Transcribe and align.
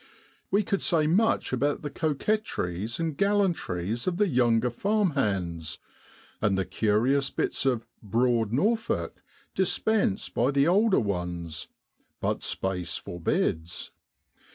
We 0.49 0.63
could 0.63 0.81
say 0.81 1.05
much 1.05 1.53
about 1.53 1.83
the 1.83 1.91
coquetries 1.91 2.99
and 2.99 3.15
gallantries 3.15 4.07
of 4.07 4.17
the 4.17 4.27
younger 4.27 4.71
farm 4.71 5.11
hands, 5.11 5.77
and 6.41 6.57
the 6.57 6.65
curious 6.65 7.29
bits 7.29 7.67
of 7.67 7.85
138 8.01 8.01
DECEMBER 8.01 8.25
IN 8.25 8.49
BROADLAND. 8.49 8.79
6 8.79 8.87
broad 8.87 8.97
Norfolk' 8.97 9.23
dispensed 9.53 10.33
by 10.33 10.49
the 10.49 10.67
older 10.67 10.99
ones, 10.99 11.67
but 12.19 12.41
space 12.41 12.97
forbids. 12.97 13.91